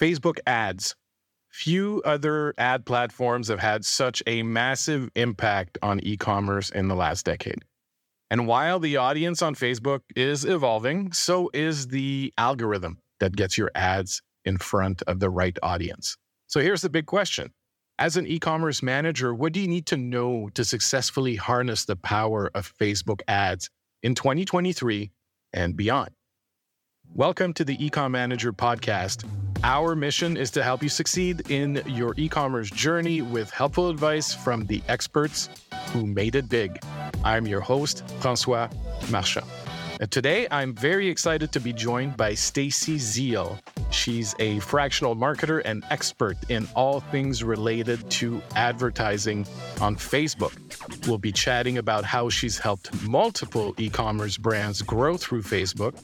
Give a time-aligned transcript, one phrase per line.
[0.00, 0.96] Facebook ads.
[1.50, 6.94] Few other ad platforms have had such a massive impact on e commerce in the
[6.94, 7.64] last decade.
[8.30, 13.70] And while the audience on Facebook is evolving, so is the algorithm that gets your
[13.74, 16.16] ads in front of the right audience.
[16.46, 17.52] So here's the big question
[17.98, 21.96] As an e commerce manager, what do you need to know to successfully harness the
[21.96, 23.68] power of Facebook ads
[24.02, 25.10] in 2023
[25.52, 26.10] and beyond?
[27.12, 29.28] Welcome to the Ecom Manager podcast.
[29.62, 34.32] Our mission is to help you succeed in your e commerce journey with helpful advice
[34.32, 35.50] from the experts
[35.92, 36.78] who made it big.
[37.24, 38.68] I'm your host, Francois
[39.10, 39.46] Marchand.
[40.00, 43.58] And today, I'm very excited to be joined by Stacy Zeal.
[43.90, 49.46] She's a fractional marketer and expert in all things related to advertising
[49.80, 50.56] on Facebook.
[51.06, 55.94] We'll be chatting about how she's helped multiple e commerce brands grow through Facebook,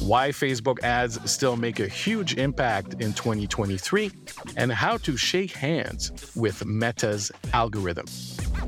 [0.00, 4.10] why Facebook ads still make a huge impact in 2023,
[4.56, 8.06] and how to shake hands with Meta's algorithm.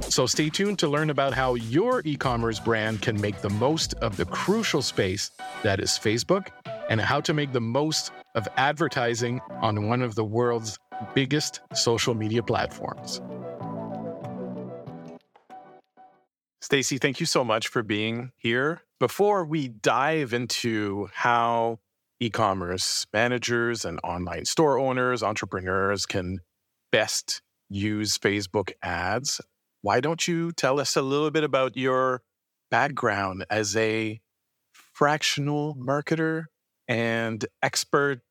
[0.01, 3.95] So stay tuned to learn about how your e commerce brand can make the most
[3.95, 5.31] of the crucial space
[5.63, 6.49] that is Facebook
[6.89, 10.79] and how to make the most of advertising on one of the world's
[11.15, 13.21] biggest social media platforms.
[16.61, 18.83] Stacy, thank you so much for being here.
[19.01, 21.79] Before we dive into how
[22.21, 26.41] e commerce managers and online store owners, entrepreneurs can
[26.91, 29.41] best use Facebook ads,
[29.83, 32.23] why don't you tell us a little bit about your
[32.71, 34.21] background as a
[34.73, 36.47] fractional marketer
[36.89, 38.23] and expert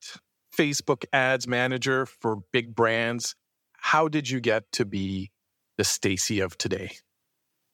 [0.58, 3.36] Facebook ads manager for big brands?
[3.74, 5.32] How did you get to be
[5.78, 6.92] the Stacy of today?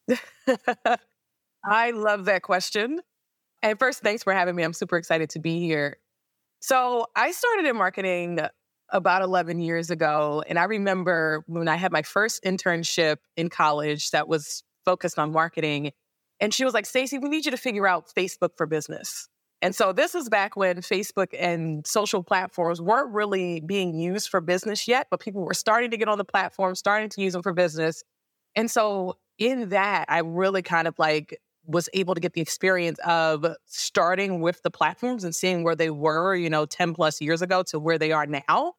[1.65, 2.99] I love that question.
[3.61, 4.63] And first, thanks for having me.
[4.63, 5.97] I'm super excited to be here.
[6.59, 8.39] So, I started in marketing
[8.89, 10.43] about 11 years ago.
[10.47, 15.31] And I remember when I had my first internship in college that was focused on
[15.31, 15.91] marketing.
[16.39, 19.27] And she was like, Stacy, we need you to figure out Facebook for business.
[19.63, 24.41] And so this was back when Facebook and social platforms weren't really being used for
[24.41, 27.41] business yet, but people were starting to get on the platform, starting to use them
[27.41, 28.03] for business.
[28.57, 32.99] And so in that, I really kind of like was able to get the experience
[33.05, 37.41] of starting with the platforms and seeing where they were, you know, 10 plus years
[37.41, 38.73] ago to where they are now.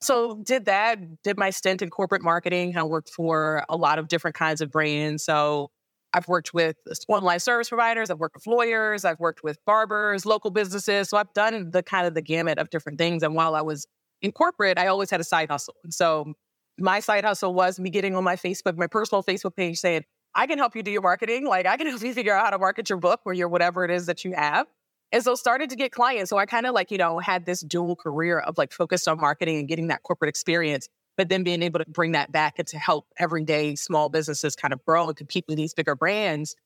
[0.00, 2.78] So did that, did my stint in corporate marketing.
[2.78, 5.22] I worked for a lot of different kinds of brands.
[5.22, 5.70] So
[6.12, 6.76] I've worked with
[7.08, 11.08] online service providers, I've worked with lawyers, I've worked with barbers, local businesses.
[11.08, 13.22] So I've done the kind of the gamut of different things.
[13.22, 13.86] And while I was
[14.22, 15.76] in corporate, I always had a side hustle.
[15.84, 16.34] And so
[16.78, 20.04] my side hustle was me getting on my Facebook, my personal Facebook page saying,
[20.34, 21.46] I can help you do your marketing.
[21.46, 23.84] Like I can help you figure out how to market your book or your whatever
[23.84, 24.66] it is that you have.
[25.12, 26.30] And so started to get clients.
[26.30, 29.20] So I kind of like, you know, had this dual career of like focused on
[29.20, 32.66] marketing and getting that corporate experience, but then being able to bring that back and
[32.68, 36.56] to help everyday small businesses kind of grow and compete with these bigger brands.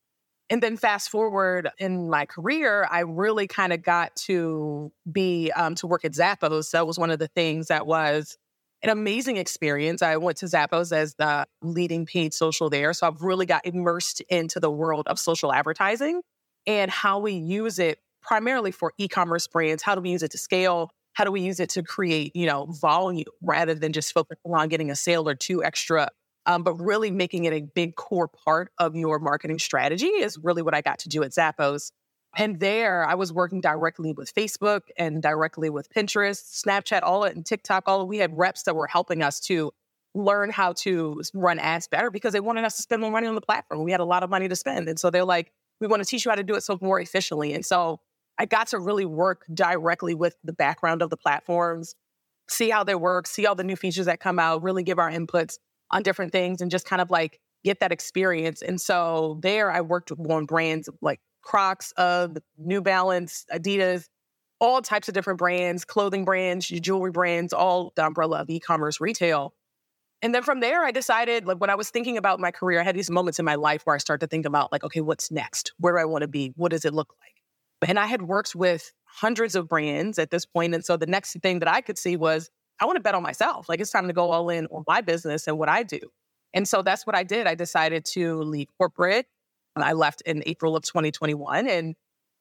[0.50, 5.74] And then fast forward in my career, I really kind of got to be um,
[5.76, 6.70] to work at Zappos.
[6.72, 8.36] That was one of the things that was
[8.82, 10.02] an amazing experience.
[10.02, 12.92] I went to Zappos as the leading paid social there.
[12.92, 16.20] So I've really got immersed into the world of social advertising
[16.66, 19.82] and how we use it primarily for e-commerce brands.
[19.82, 20.90] How do we use it to scale?
[21.14, 24.68] How do we use it to create, you know, volume rather than just focusing on
[24.68, 26.08] getting a sale or two extra?
[26.46, 30.60] Um, but really making it a big core part of your marketing strategy is really
[30.60, 31.90] what I got to do at Zappos.
[32.36, 37.34] And there I was working directly with Facebook and directly with Pinterest, Snapchat, all it
[37.34, 39.72] and TikTok, all we had reps that were helping us to
[40.14, 43.34] learn how to run ads better because they wanted us to spend more money on
[43.34, 43.82] the platform.
[43.82, 44.88] We had a lot of money to spend.
[44.88, 47.00] And so they're like, we want to teach you how to do it so more
[47.00, 47.52] efficiently.
[47.52, 48.00] And so
[48.38, 51.94] I got to really work directly with the background of the platforms,
[52.48, 55.10] see how they work, see all the new features that come out, really give our
[55.10, 55.58] inputs
[55.90, 58.60] on different things and just kind of like get that experience.
[58.62, 62.28] And so there I worked on brands like Crocs, uh,
[62.58, 64.08] New Balance, Adidas,
[64.60, 69.54] all types of different brands, clothing brands, jewelry brands, all the umbrella of e-commerce retail.
[70.22, 72.82] And then from there, I decided, like when I was thinking about my career, I
[72.82, 75.30] had these moments in my life where I started to think about, like, okay, what's
[75.30, 75.74] next?
[75.78, 76.54] Where do I want to be?
[76.56, 77.33] What does it look like?
[77.86, 80.74] And I had worked with hundreds of brands at this point.
[80.74, 82.50] And so the next thing that I could see was,
[82.80, 83.68] I want to bet on myself.
[83.68, 86.00] Like it's time to go all in on my business and what I do.
[86.52, 87.46] And so that's what I did.
[87.46, 89.26] I decided to leave corporate
[89.82, 91.94] I left in April of 2021 and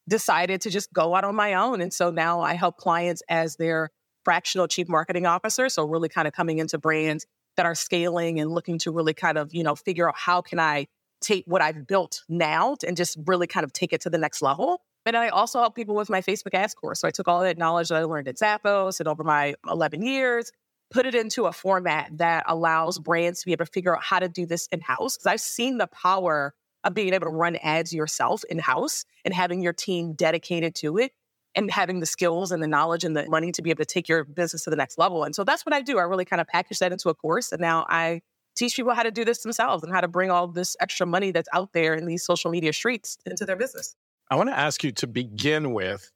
[0.07, 1.81] decided to just go out on my own.
[1.81, 3.89] And so now I help clients as their
[4.23, 5.69] fractional chief marketing officer.
[5.69, 7.25] So really kind of coming into brands
[7.57, 10.59] that are scaling and looking to really kind of, you know, figure out how can
[10.59, 10.87] I
[11.21, 14.41] take what I've built now and just really kind of take it to the next
[14.41, 14.81] level.
[15.05, 17.01] And I also help people with my Facebook ads course.
[17.01, 20.01] So I took all that knowledge that I learned at Zappos and over my 11
[20.01, 20.51] years,
[20.91, 24.19] put it into a format that allows brands to be able to figure out how
[24.19, 25.17] to do this in house.
[25.17, 26.53] Because I've seen the power
[26.83, 30.97] of being able to run ads yourself in house and having your team dedicated to
[30.97, 31.11] it
[31.55, 34.09] and having the skills and the knowledge and the money to be able to take
[34.09, 35.23] your business to the next level.
[35.23, 35.97] And so that's what I do.
[35.97, 37.51] I really kind of package that into a course.
[37.51, 38.21] And now I
[38.55, 41.31] teach people how to do this themselves and how to bring all this extra money
[41.31, 43.95] that's out there in these social media streets into their business.
[44.33, 46.11] I want to ask you to begin with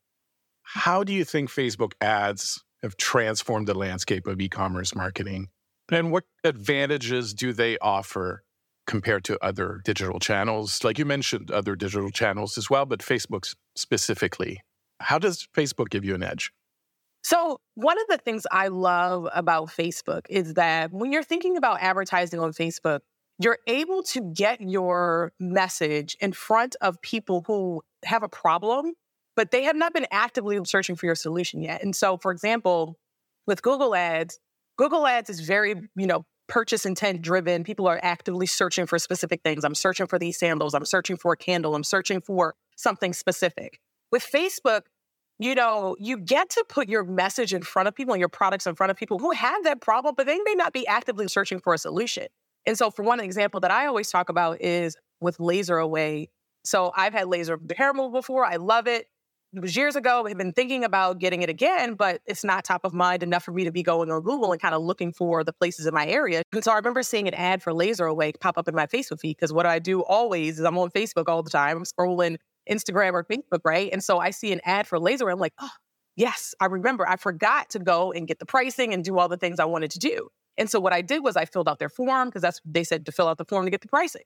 [0.63, 5.49] how do you think Facebook ads have transformed the landscape of e commerce marketing?
[5.91, 8.41] And what advantages do they offer
[8.87, 10.83] compared to other digital channels?
[10.83, 14.61] Like you mentioned, other digital channels as well, but Facebook specifically.
[14.99, 16.51] How does Facebook give you an edge?
[17.23, 21.83] So, one of the things I love about Facebook is that when you're thinking about
[21.83, 23.01] advertising on Facebook,
[23.39, 28.94] you're able to get your message in front of people who have a problem,
[29.36, 31.84] but they have not been actively searching for your solution yet.
[31.84, 32.98] And so, for example,
[33.45, 34.39] with Google Ads,
[34.78, 37.63] Google Ads is very, you know, purchase intent driven.
[37.63, 39.63] People are actively searching for specific things.
[39.63, 40.74] I'm searching for these sandals.
[40.74, 41.75] I'm searching for a candle.
[41.75, 43.80] I'm searching for something specific.
[44.12, 44.81] With Facebook,
[45.39, 48.66] you know, you get to put your message in front of people and your products
[48.66, 51.60] in front of people who have that problem, but they may not be actively searching
[51.60, 52.28] for a solution.
[52.67, 56.27] And so, for one example that I always talk about is with LaserAway.
[56.63, 58.45] So, I've had laser hair removal before.
[58.45, 59.07] I love it.
[59.53, 60.27] It was years ago.
[60.27, 63.53] I've been thinking about getting it again, but it's not top of mind enough for
[63.53, 66.05] me to be going on Google and kind of looking for the places in my
[66.05, 66.43] area.
[66.51, 69.37] And so I remember seeing an ad for LaserAway pop up in my Facebook feed
[69.37, 71.77] because what I do always is I'm on Facebook all the time.
[71.77, 72.35] I'm scrolling
[72.69, 73.89] Instagram or Facebook, right?
[73.93, 75.29] And so I see an ad for laser.
[75.29, 75.69] I'm like, oh,
[76.17, 77.07] yes, I remember.
[77.07, 79.91] I forgot to go and get the pricing and do all the things I wanted
[79.91, 80.29] to do.
[80.57, 83.06] And so what I did was I filled out their form because that's they said
[83.06, 84.24] to fill out the form to get the pricing.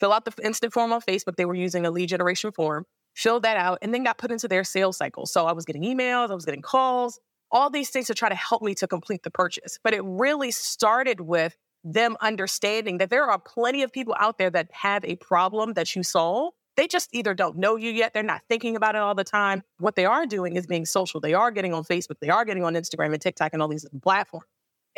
[0.00, 1.36] Fill out the instant form on Facebook.
[1.36, 2.84] They were using a lead generation form.
[3.14, 5.26] Filled that out and then got put into their sales cycle.
[5.26, 7.18] So I was getting emails, I was getting calls,
[7.50, 9.78] all these things to try to help me to complete the purchase.
[9.82, 14.50] But it really started with them understanding that there are plenty of people out there
[14.50, 18.22] that have a problem that you solve they just either don't know you yet, they're
[18.22, 19.64] not thinking about it all the time.
[19.78, 21.18] What they are doing is being social.
[21.18, 23.84] They are getting on Facebook, they are getting on Instagram and TikTok and all these
[24.00, 24.46] platforms.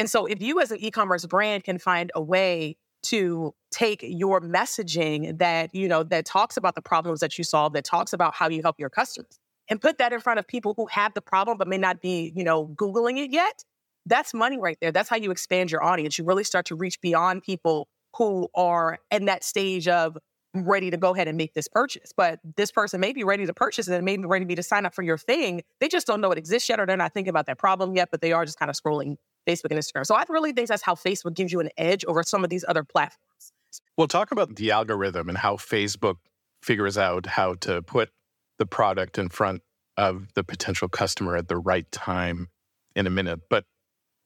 [0.00, 4.40] And so if you as an e-commerce brand can find a way to take your
[4.40, 8.34] messaging that, you know, that talks about the problems that you solve, that talks about
[8.34, 9.38] how you help your customers
[9.68, 12.32] and put that in front of people who have the problem but may not be,
[12.34, 13.62] you know, googling it yet,
[14.06, 14.90] that's money right there.
[14.90, 16.16] That's how you expand your audience.
[16.16, 17.86] You really start to reach beyond people
[18.16, 20.16] who are in that stage of
[20.54, 22.10] ready to go ahead and make this purchase.
[22.16, 25.02] But this person may be ready to purchase and maybe ready to sign up for
[25.02, 25.62] your thing.
[25.78, 28.08] They just don't know it exists yet or they're not thinking about that problem yet,
[28.10, 29.16] but they are just kind of scrolling
[29.48, 30.06] Facebook and Instagram.
[30.06, 32.64] So I really think that's how Facebook gives you an edge over some of these
[32.66, 33.52] other platforms.
[33.96, 36.16] We'll talk about the algorithm and how Facebook
[36.62, 38.10] figures out how to put
[38.58, 39.62] the product in front
[39.96, 42.48] of the potential customer at the right time
[42.94, 43.40] in a minute.
[43.48, 43.64] But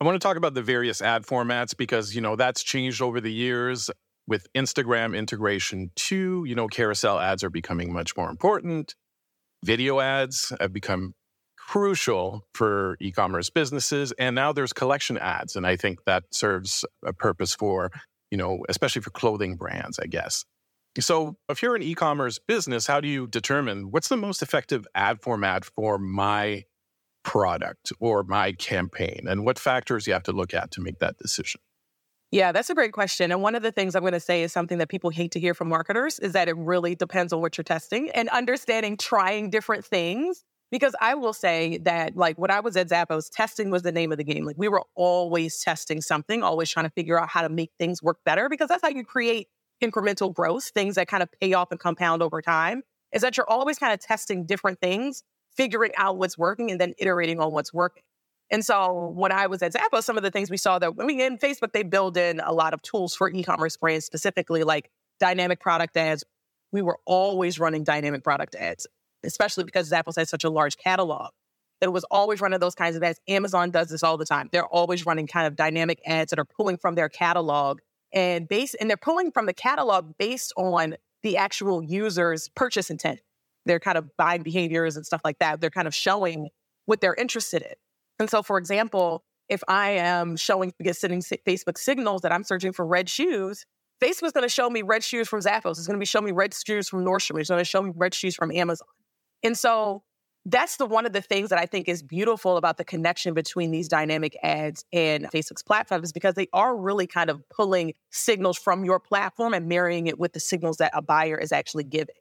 [0.00, 3.20] I want to talk about the various ad formats because, you know, that's changed over
[3.20, 3.90] the years
[4.26, 8.94] with Instagram integration too, you know, carousel ads are becoming much more important.
[9.64, 11.14] Video ads have become
[11.68, 14.12] crucial for e commerce businesses.
[14.18, 15.56] And now there's collection ads.
[15.56, 17.90] And I think that serves a purpose for,
[18.30, 20.44] you know, especially for clothing brands, I guess.
[21.00, 24.86] So if you're an e commerce business, how do you determine what's the most effective
[24.94, 26.64] ad format for my
[27.24, 29.24] product or my campaign?
[29.26, 31.60] And what factors you have to look at to make that decision?
[32.30, 33.30] Yeah, that's a great question.
[33.30, 35.40] And one of the things I'm going to say is something that people hate to
[35.40, 39.50] hear from marketers is that it really depends on what you're testing and understanding trying
[39.50, 40.44] different things.
[40.74, 44.10] Because I will say that, like, when I was at Zappos, testing was the name
[44.10, 44.44] of the game.
[44.44, 48.02] Like, we were always testing something, always trying to figure out how to make things
[48.02, 49.46] work better because that's how you create
[49.80, 52.82] incremental growth, things that kind of pay off and compound over time.
[53.12, 55.22] Is that you're always kind of testing different things,
[55.56, 58.02] figuring out what's working, and then iterating on what's working.
[58.50, 61.04] And so when I was at Zappos, some of the things we saw that, I
[61.04, 64.90] mean, in Facebook, they build in a lot of tools for e-commerce brands, specifically like
[65.20, 66.24] dynamic product ads.
[66.72, 68.88] We were always running dynamic product ads,
[69.24, 71.30] especially because Zappos has such a large catalog.
[71.80, 73.20] That it was always running those kinds of ads.
[73.28, 74.48] Amazon does this all the time.
[74.52, 77.80] They're always running kind of dynamic ads that are pulling from their catalog
[78.12, 83.20] and base, and they're pulling from the catalog based on the actual user's purchase intent.
[83.66, 85.60] Their kind of buying behaviors and stuff like that.
[85.60, 86.50] They're kind of showing
[86.86, 87.74] what they're interested in.
[88.18, 92.86] And so, for example, if I am showing sending Facebook signals that I'm searching for
[92.86, 93.64] red shoes,
[94.02, 95.72] Facebook's going to show me red shoes from Zappos.
[95.72, 97.40] It's going to be showing me red shoes from Nordstrom.
[97.40, 98.88] It's going to show me red shoes from Amazon.
[99.44, 100.02] And so
[100.46, 103.70] that's the one of the things that I think is beautiful about the connection between
[103.70, 108.58] these dynamic ads and Facebook's platform is because they are really kind of pulling signals
[108.58, 112.16] from your platform and marrying it with the signals that a buyer is actually giving.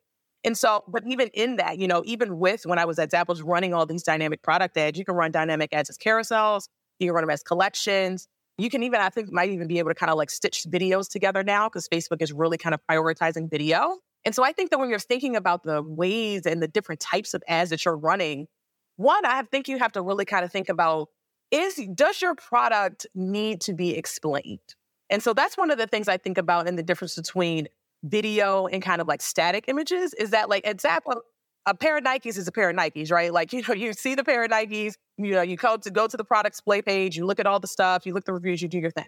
[0.45, 3.41] And so, but even in that, you know, even with when I was at Zappos
[3.43, 6.67] running all these dynamic product ads, you can run dynamic ads as carousels,
[6.99, 8.27] you can run them as collections.
[8.57, 11.09] You can even, I think, might even be able to kind of like stitch videos
[11.09, 13.97] together now because Facebook is really kind of prioritizing video.
[14.25, 17.33] And so I think that when you're thinking about the ways and the different types
[17.33, 18.47] of ads that you're running,
[18.95, 21.09] one, I think you have to really kind of think about
[21.51, 24.75] is does your product need to be explained?
[25.09, 27.67] And so that's one of the things I think about in the difference between
[28.03, 31.19] video and kind of like static images is that like Zappos,
[31.65, 33.31] a pair of Nikes is a pair of Nikes, right?
[33.31, 36.07] Like, you know, you see the pair of Nikes, you know, you go to go
[36.07, 38.61] to the product display page, you look at all the stuff, you look the reviews,
[38.61, 39.07] you do your thing.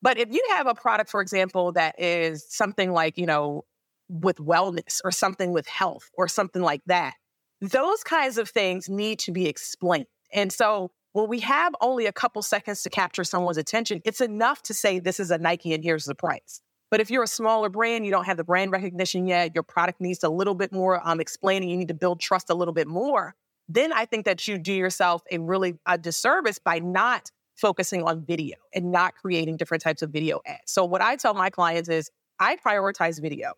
[0.00, 3.64] But if you have a product, for example, that is something like, you know,
[4.12, 7.14] with wellness or something with health or something like that,
[7.60, 10.06] those kinds of things need to be explained.
[10.32, 14.62] And so when we have only a couple seconds to capture someone's attention, it's enough
[14.62, 16.60] to say, this is a Nike and here's the price.
[16.90, 20.00] But if you're a smaller brand, you don't have the brand recognition yet, your product
[20.00, 22.86] needs a little bit more um, explaining, you need to build trust a little bit
[22.86, 23.34] more,
[23.68, 28.24] then I think that you do yourself a really a disservice by not focusing on
[28.24, 30.60] video and not creating different types of video ads.
[30.66, 33.52] So what I tell my clients is I prioritize video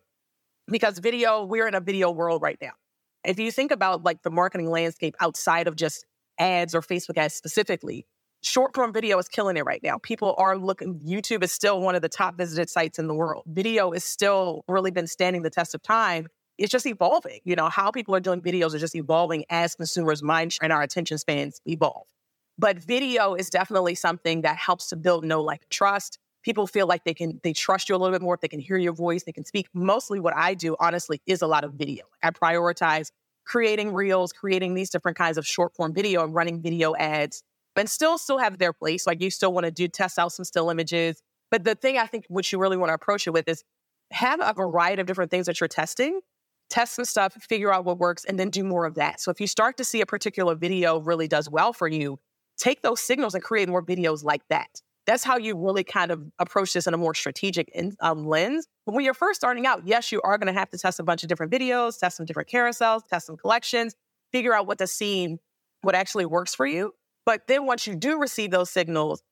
[0.67, 2.71] because video, we're in a video world right now.
[3.23, 6.05] If you think about like the marketing landscape outside of just
[6.39, 8.05] ads or Facebook ads specifically,
[8.43, 9.97] short form video is killing it right now.
[9.97, 13.43] People are looking, YouTube is still one of the top visited sites in the world.
[13.47, 16.27] Video is still really been standing the test of time.
[16.57, 17.39] It's just evolving.
[17.43, 20.81] You know, how people are doing videos are just evolving as consumers' minds and our
[20.81, 22.07] attention spans evolve.
[22.57, 26.19] But video is definitely something that helps to build know like, trust.
[26.45, 28.59] People feel like they can, they trust you a little bit more if they can
[28.59, 29.67] hear your voice, they can speak.
[29.73, 32.05] Mostly what I do, honestly, is a lot of video.
[32.21, 33.09] I prioritize
[33.45, 37.41] creating reels, creating these different kinds of short form video and running video ads,
[37.75, 39.07] and still still have their place.
[39.07, 41.19] Like you still want to do test out some still images.
[41.49, 43.63] But the thing I think what you really want to approach it with is
[44.11, 46.19] have a variety of different things that you're testing,
[46.69, 49.19] test some stuff, figure out what works, and then do more of that.
[49.19, 52.19] So if you start to see a particular video really does well for you,
[52.55, 54.69] take those signals and create more videos like that.
[55.05, 58.67] That's how you really kind of approach this in a more strategic in, um, lens
[58.85, 61.03] but when you're first starting out, yes, you are going to have to test a
[61.03, 63.95] bunch of different videos, test some different carousels, test some collections,
[64.31, 65.39] figure out what the scene,
[65.81, 66.93] what actually works for you.
[67.25, 69.23] But then once you do receive those signals,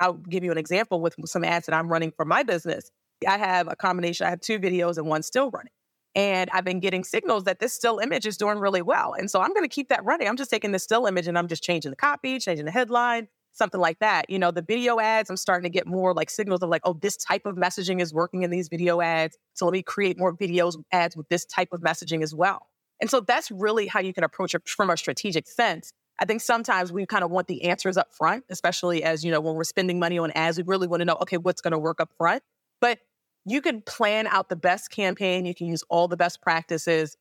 [0.00, 2.90] I'll give you an example with some ads that I'm running for my business.
[3.28, 5.72] I have a combination, I have two videos and one still running.
[6.14, 9.14] And I've been getting signals that this still image is doing really well.
[9.14, 10.28] And so I'm going to keep that running.
[10.28, 13.28] I'm just taking the still image and I'm just changing the copy, changing the headline,
[13.52, 14.28] something like that.
[14.28, 16.94] You know, the video ads, I'm starting to get more like signals of like, oh,
[16.94, 19.36] this type of messaging is working in these video ads.
[19.54, 22.68] So let me create more videos ads with this type of messaging as well.
[23.00, 25.92] And so that's really how you can approach it from a strategic sense.
[26.20, 29.40] I think sometimes we kind of want the answers up front, especially as, you know,
[29.40, 31.78] when we're spending money on ads, we really want to know, okay, what's going to
[31.78, 32.42] work up front.
[32.80, 33.00] But
[33.44, 37.16] you can plan out the best campaign, you can use all the best practices,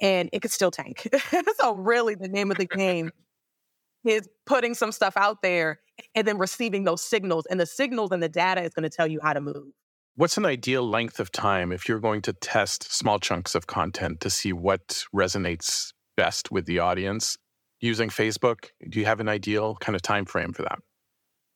[0.00, 1.08] and it could still tank.
[1.56, 3.10] so really the name of the game
[4.12, 5.80] is putting some stuff out there
[6.14, 7.46] and then receiving those signals.
[7.46, 9.72] And the signals and the data is going to tell you how to move.
[10.16, 14.20] What's an ideal length of time if you're going to test small chunks of content
[14.20, 17.36] to see what resonates best with the audience
[17.80, 18.66] using Facebook?
[18.88, 20.78] Do you have an ideal kind of time frame for that?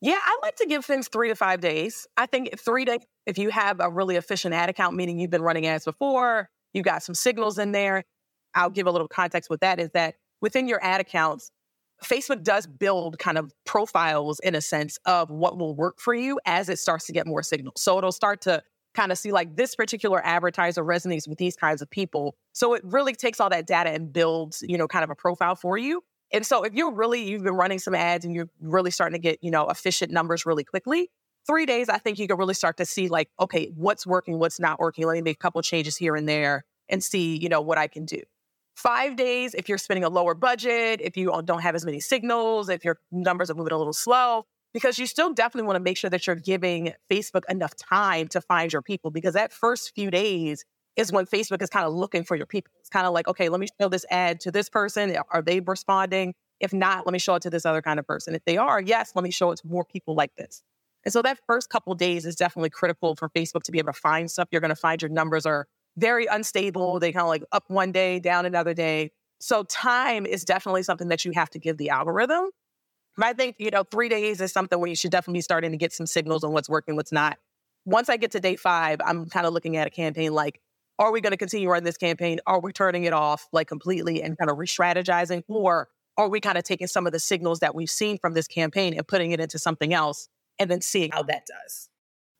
[0.00, 2.06] Yeah, I like to give things three to five days.
[2.16, 5.42] I think three days, if you have a really efficient ad account, meaning you've been
[5.42, 8.04] running ads before, you've got some signals in there.
[8.54, 11.50] I'll give a little context with that is that within your ad accounts,
[12.04, 16.38] Facebook does build kind of profiles in a sense of what will work for you
[16.46, 17.80] as it starts to get more signals.
[17.80, 18.62] So it'll start to
[18.94, 22.36] kind of see like this particular advertiser resonates with these kinds of people.
[22.52, 25.54] So it really takes all that data and builds, you know, kind of a profile
[25.54, 26.02] for you.
[26.32, 29.22] And so if you're really, you've been running some ads and you're really starting to
[29.22, 31.10] get, you know, efficient numbers really quickly,
[31.46, 34.60] three days, I think you can really start to see like, okay, what's working, what's
[34.60, 35.06] not working.
[35.06, 37.86] Let me make a couple changes here and there and see, you know, what I
[37.86, 38.20] can do.
[38.78, 42.68] Five days, if you're spending a lower budget, if you don't have as many signals,
[42.68, 45.96] if your numbers are moving a little slow, because you still definitely want to make
[45.96, 50.12] sure that you're giving Facebook enough time to find your people because that first few
[50.12, 52.72] days is when Facebook is kind of looking for your people.
[52.78, 55.16] It's kind of like, okay, let me show this ad to this person.
[55.32, 56.34] Are they responding?
[56.60, 58.36] If not, let me show it to this other kind of person.
[58.36, 60.62] If they are, yes, let me show it to more people like this.
[61.04, 63.98] And so that first couple days is definitely critical for Facebook to be able to
[63.98, 64.46] find stuff.
[64.52, 65.66] You're going to find your numbers are
[65.98, 66.94] very unstable.
[66.94, 67.00] Mm-hmm.
[67.00, 69.12] They kind of like up one day, down another day.
[69.40, 72.50] So time is definitely something that you have to give the algorithm.
[73.16, 75.72] But I think, you know, three days is something where you should definitely be starting
[75.72, 77.38] to get some signals on what's working, what's not.
[77.84, 80.60] Once I get to day five, I'm kind of looking at a campaign like,
[80.98, 82.40] are we going to continue running this campaign?
[82.46, 85.42] Are we turning it off like completely and kind of re strategizing?
[85.48, 88.48] Or are we kind of taking some of the signals that we've seen from this
[88.48, 90.28] campaign and putting it into something else
[90.58, 91.88] and then seeing how that does?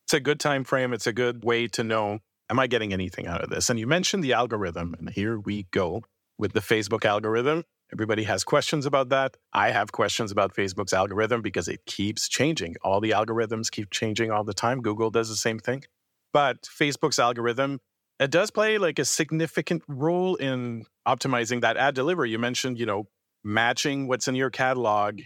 [0.06, 0.92] It's a good time frame.
[0.92, 3.70] It's a good way to know am I getting anything out of this?
[3.70, 6.02] And you mentioned the algorithm, and here we go
[6.38, 7.64] with the Facebook algorithm.
[7.92, 9.36] Everybody has questions about that.
[9.52, 12.76] I have questions about Facebook's algorithm because it keeps changing.
[12.82, 14.82] All the algorithms keep changing all the time.
[14.82, 15.84] Google does the same thing.
[16.32, 17.80] But Facebook's algorithm,
[18.20, 22.30] it does play like a significant role in optimizing that ad delivery.
[22.30, 23.08] You mentioned, you know,
[23.42, 25.20] matching what's in your catalog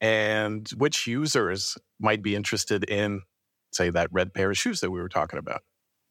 [0.00, 3.22] and which users might be interested in,
[3.72, 5.62] say, that red pair of shoes that we were talking about.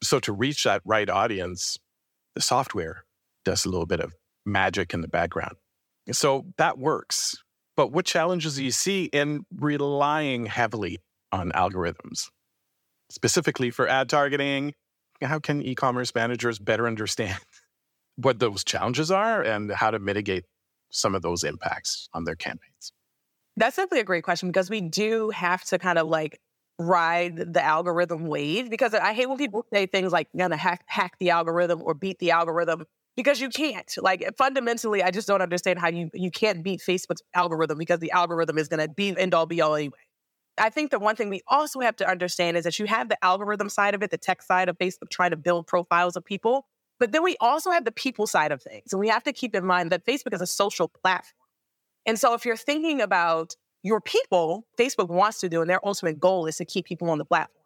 [0.03, 1.77] So to reach that right audience,
[2.35, 3.05] the software
[3.45, 4.13] does a little bit of
[4.45, 5.55] magic in the background.
[6.11, 7.37] So that works.
[7.75, 10.99] But what challenges do you see in relying heavily
[11.31, 12.29] on algorithms?
[13.09, 14.73] Specifically for ad targeting,
[15.21, 17.37] how can e commerce managers better understand
[18.17, 20.45] what those challenges are and how to mitigate
[20.91, 22.91] some of those impacts on their campaigns?
[23.55, 26.39] That's definitely a great question because we do have to kind of like
[26.79, 31.13] ride the algorithm wave because I hate when people say things like gonna hack hack
[31.19, 33.91] the algorithm or beat the algorithm because you can't.
[33.97, 37.99] Like eh, fundamentally, I just don't understand how you you can't beat Facebook's algorithm because
[37.99, 39.97] the algorithm is gonna be end all be all anyway.
[40.57, 43.23] I think the one thing we also have to understand is that you have the
[43.23, 46.67] algorithm side of it, the tech side of Facebook trying to build profiles of people,
[46.99, 48.93] but then we also have the people side of things.
[48.93, 51.33] And we have to keep in mind that Facebook is a social platform.
[52.05, 56.19] And so if you're thinking about your people, Facebook wants to do, and their ultimate
[56.19, 57.63] goal is to keep people on the platform.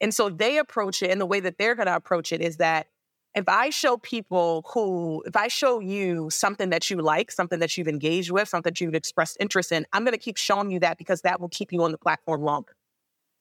[0.00, 2.56] And so they approach it, and the way that they're going to approach it is
[2.56, 2.88] that
[3.34, 7.78] if I show people who, if I show you something that you like, something that
[7.78, 10.80] you've engaged with, something that you've expressed interest in, I'm going to keep showing you
[10.80, 12.74] that because that will keep you on the platform longer.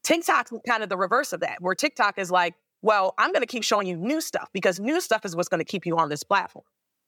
[0.04, 3.48] TikTok kind of the reverse of that, where TikTok is like, well, I'm going to
[3.48, 6.10] keep showing you new stuff because new stuff is what's going to keep you on
[6.10, 6.66] this platform.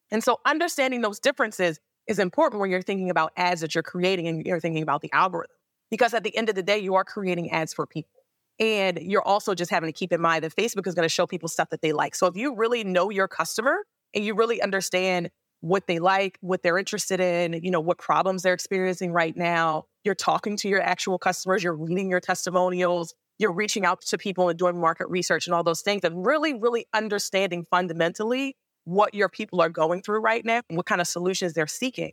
[0.09, 1.79] And so understanding those differences
[2.11, 5.11] is important when you're thinking about ads that you're creating and you're thinking about the
[5.11, 5.55] algorithm.
[5.89, 8.21] Because at the end of the day, you are creating ads for people.
[8.59, 11.25] And you're also just having to keep in mind that Facebook is going to show
[11.25, 12.13] people stuff that they like.
[12.13, 13.77] So if you really know your customer
[14.13, 18.43] and you really understand what they like, what they're interested in, you know, what problems
[18.43, 23.51] they're experiencing right now, you're talking to your actual customers, you're reading your testimonials, you're
[23.51, 26.85] reaching out to people and doing market research and all those things and really, really
[26.93, 31.67] understanding fundamentally what your people are going through right now, what kind of solutions they're
[31.67, 32.11] seeking.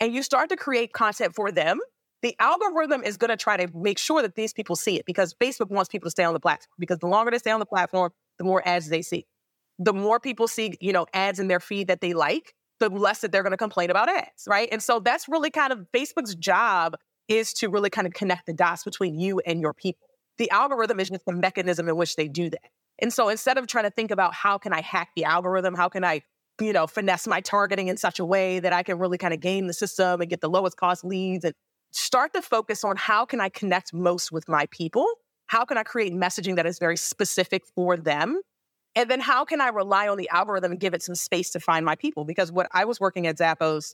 [0.00, 1.78] And you start to create content for them.
[2.22, 5.34] The algorithm is going to try to make sure that these people see it because
[5.34, 7.66] Facebook wants people to stay on the platform because the longer they stay on the
[7.66, 9.26] platform, the more ads they see.
[9.78, 13.20] The more people see, you know, ads in their feed that they like, the less
[13.20, 14.68] that they're going to complain about ads, right?
[14.72, 16.96] And so that's really kind of Facebook's job
[17.28, 20.08] is to really kind of connect the dots between you and your people.
[20.38, 22.70] The algorithm is just the mechanism in which they do that.
[23.04, 25.90] And so instead of trying to think about how can I hack the algorithm, how
[25.90, 26.22] can I,
[26.58, 29.40] you know, finesse my targeting in such a way that I can really kind of
[29.40, 31.52] game the system and get the lowest cost leads and
[31.90, 35.06] start to focus on how can I connect most with my people?
[35.48, 38.40] How can I create messaging that is very specific for them?
[38.94, 41.60] And then how can I rely on the algorithm and give it some space to
[41.60, 42.24] find my people?
[42.24, 43.92] Because what I was working at Zappos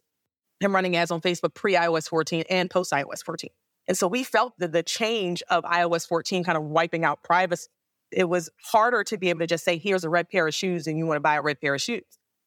[0.60, 3.50] and running ads on Facebook pre iOS 14 and post iOS 14.
[3.88, 7.66] And so we felt that the change of iOS 14 kind of wiping out privacy
[8.12, 10.86] it was harder to be able to just say, here's a red pair of shoes
[10.86, 12.04] and you want to buy a red pair of shoes.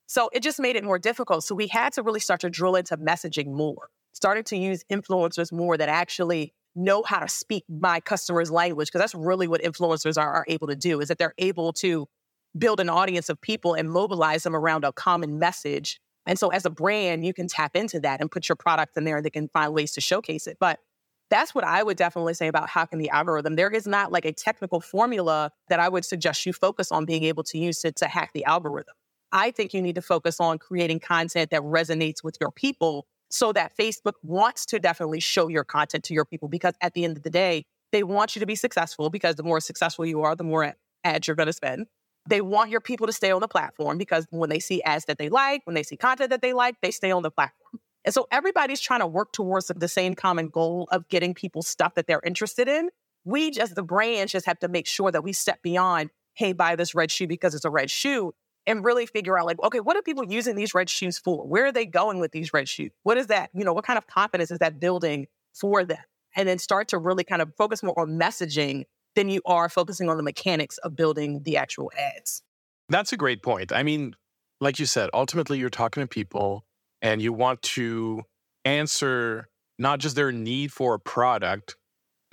[0.08, 1.43] So it just made it more difficult.
[1.43, 5.52] So we had to really start to drill into messaging more, started to use influencers
[5.52, 10.17] more that actually know how to speak my customer's language, because that's really what influencers
[10.17, 12.08] are, are able to do, is that they're able to
[12.58, 15.99] build an audience of people and mobilize them around a common message.
[16.26, 19.04] And so as a brand, you can tap into that and put your product in
[19.04, 20.58] there and they can find ways to showcase it.
[20.60, 20.80] But
[21.29, 23.55] that's what I would definitely say about hacking the algorithm.
[23.55, 27.23] There is not like a technical formula that I would suggest you focus on being
[27.23, 28.93] able to use to, to hack the algorithm.
[29.31, 33.51] I think you need to focus on creating content that resonates with your people so
[33.51, 37.17] that Facebook wants to definitely show your content to your people because at the end
[37.17, 40.36] of the day, they want you to be successful because the more successful you are,
[40.36, 41.88] the more ads you're going to spend.
[42.29, 45.17] They want your people to stay on the platform because when they see ads that
[45.17, 47.79] they like, when they see content that they like, they stay on the platform.
[48.05, 51.95] And so everybody's trying to work towards the same common goal of getting people stuff
[51.95, 52.89] that they're interested in.
[53.25, 56.75] We just, the brands just have to make sure that we step beyond, hey, buy
[56.75, 58.33] this red shoe because it's a red shoe
[58.65, 61.47] and really figure out like, okay, what are people using these red shoes for?
[61.47, 62.91] Where are they going with these red shoes?
[63.03, 63.49] What is that?
[63.53, 65.97] You know, what kind of confidence is that building for them?
[66.35, 68.83] And then start to really kind of focus more on messaging
[69.15, 72.41] than you are focusing on the mechanics of building the actual ads.
[72.89, 73.71] That's a great point.
[73.71, 74.15] I mean,
[74.59, 76.65] like you said, ultimately you're talking to people
[77.03, 78.23] and you want to
[78.65, 81.75] answer not just their need for a product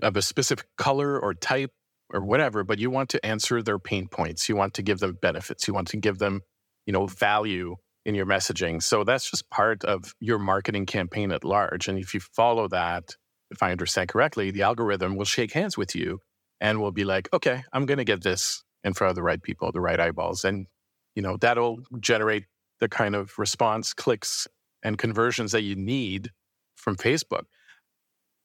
[0.02, 1.72] of a specific color or type
[2.12, 4.48] or whatever, but you want to answer their pain points.
[4.48, 5.68] You want to give them benefits.
[5.68, 6.40] You want to give them,
[6.86, 8.82] you know, value in your messaging.
[8.82, 11.88] So that's just part of your marketing campaign at large.
[11.88, 13.16] And if you follow that,
[13.50, 16.20] if I understand correctly, the algorithm will shake hands with you
[16.60, 19.42] and will be like, okay, I'm going to get this in front of the right
[19.42, 20.44] people, the right eyeballs.
[20.44, 20.66] And,
[21.14, 22.44] you know, that'll generate
[22.78, 24.48] the kind of response, clicks,
[24.82, 26.30] and conversions that you need
[26.76, 27.44] from Facebook.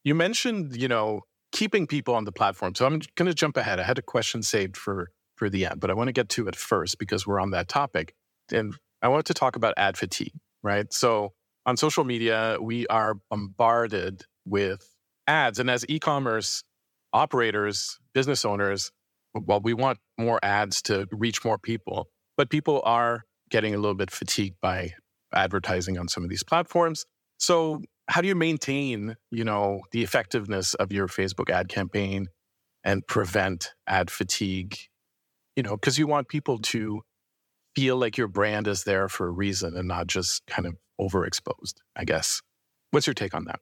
[0.04, 1.21] You mentioned, you know,
[1.52, 2.76] keeping people on the platform.
[2.76, 3.80] So I'm going to jump ahead.
[3.80, 6.48] I had a question saved for for the end, but I want to get to
[6.48, 8.13] it first because we're on that topic.
[8.52, 10.91] And I want to talk about ad fatigue, right?
[10.93, 11.34] So
[11.65, 14.95] on social media, we are bombarded with
[15.28, 15.60] ads.
[15.60, 16.63] And as e commerce
[17.12, 18.91] operators, business owners,
[19.34, 23.95] well, we want more ads to reach more people, but people are getting a little
[23.95, 24.93] bit fatigued by
[25.36, 27.06] advertising on some of these platforms.
[27.38, 32.28] So, how do you maintain, you know, the effectiveness of your Facebook ad campaign
[32.84, 34.78] and prevent ad fatigue?
[35.56, 37.02] You know, because you want people to
[37.76, 41.76] feel like your brand is there for a reason and not just kind of overexposed,
[41.95, 42.41] I guess.
[42.91, 43.60] What's your take on that?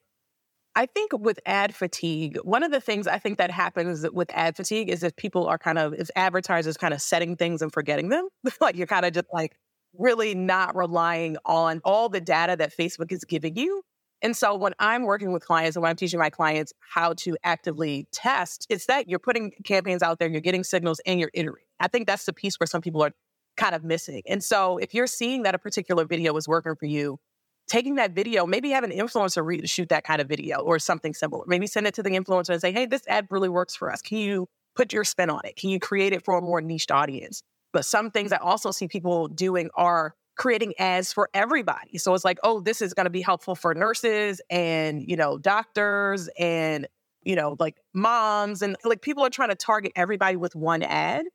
[0.76, 4.56] I think with ad fatigue, one of the things I think that happens with ad
[4.56, 8.10] fatigue is if people are kind of, if advertisers kind of setting things and forgetting
[8.10, 8.28] them,
[8.62, 9.56] like you're kind of just like
[9.98, 13.84] really not relying on all the data that Facebook is giving you.
[14.22, 17.36] And so when I'm working with clients and when I'm teaching my clients how to
[17.44, 21.68] actively test, it's that you're putting campaigns out there, you're getting signals and you're iterating.
[21.80, 23.12] I think that's the piece where some people are
[23.58, 24.24] kind of missing.
[24.26, 27.20] And so if you're seeing that a particular video is working for you,
[27.68, 31.14] taking that video, maybe have an influencer re- shoot that kind of video or something
[31.14, 31.44] similar.
[31.46, 34.02] Maybe send it to the influencer and say, hey, this ad really works for us.
[34.02, 35.58] Can you put your spin on it?
[35.58, 37.44] Can you create it for a more niched audience?
[37.74, 41.98] But some things I also see people doing are creating ads for everybody.
[41.98, 45.38] So it's like, oh, this is going to be helpful for nurses and, you know,
[45.38, 46.88] doctors and,
[47.24, 51.26] you know, like moms and like people are trying to target everybody with one ad.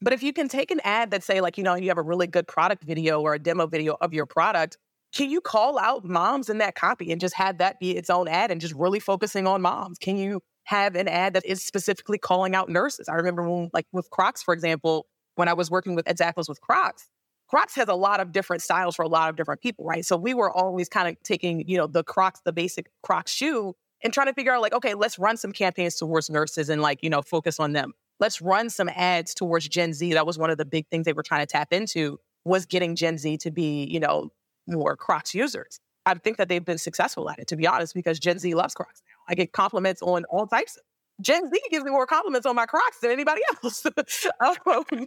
[0.00, 2.02] But if you can take an ad that say like, you know, you have a
[2.02, 4.76] really good product video or a demo video of your product,
[5.14, 8.28] can you call out moms in that copy and just have that be its own
[8.28, 9.98] ad and just really focusing on moms?
[9.98, 13.08] Can you have an ad that is specifically calling out nurses?
[13.08, 16.60] I remember when, like with Crocs, for example, when I was working with Zappos with
[16.60, 17.08] Crocs,
[17.48, 20.04] Crocs has a lot of different styles for a lot of different people, right?
[20.04, 23.74] So we were always kind of taking, you know, the Crocs, the basic Crocs shoe
[24.02, 27.02] and trying to figure out like, okay, let's run some campaigns towards nurses and like,
[27.02, 30.12] you know, focus on them let's run some ads towards Gen Z.
[30.14, 32.96] That was one of the big things they were trying to tap into was getting
[32.96, 34.30] Gen Z to be, you know,
[34.66, 35.80] more Crocs users.
[36.04, 38.74] I think that they've been successful at it, to be honest, because Gen Z loves
[38.74, 39.24] Crocs now.
[39.28, 40.76] I get compliments on all types.
[40.76, 40.82] Of,
[41.20, 43.86] Gen Z gives me more compliments on my Crocs than anybody else.
[44.40, 45.06] um,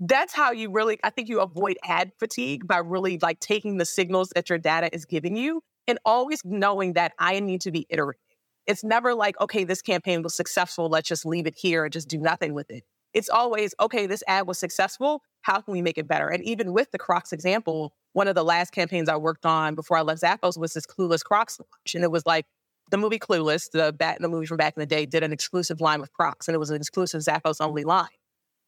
[0.00, 3.84] that's how you really, I think you avoid ad fatigue by really like taking the
[3.84, 7.86] signals that your data is giving you and always knowing that I need to be
[7.88, 8.20] iterating.
[8.66, 10.88] It's never like, okay, this campaign was successful.
[10.88, 12.84] Let's just leave it here and just do nothing with it.
[13.12, 15.22] It's always, okay, this ad was successful.
[15.42, 16.28] How can we make it better?
[16.28, 19.96] And even with the Crocs example, one of the last campaigns I worked on before
[19.98, 21.94] I left Zappos was this Clueless Crocs launch.
[21.94, 22.46] And it was like
[22.92, 25.80] the movie Clueless, the bat the movie from back in the day, did an exclusive
[25.80, 28.06] line with Crocs, and it was an exclusive Zappos only line.